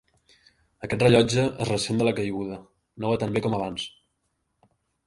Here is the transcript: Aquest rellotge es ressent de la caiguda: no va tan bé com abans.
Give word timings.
Aquest 0.87 1.05
rellotge 1.05 1.45
es 1.65 1.69
ressent 1.71 2.01
de 2.01 2.09
la 2.09 2.15
caiguda: 2.21 2.59
no 3.05 3.13
va 3.15 3.21
tan 3.27 3.39
bé 3.39 3.47
com 3.49 3.59
abans. 3.61 3.87